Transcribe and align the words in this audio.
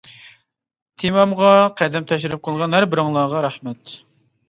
تېمامغا 1.03 1.53
قەدەم 1.83 2.09
تەشرىپ 2.15 2.45
قىلغان 2.51 2.77
ھەر 2.79 2.91
بىرىڭلارغا 2.97 3.49
رەھمەت. 3.51 4.01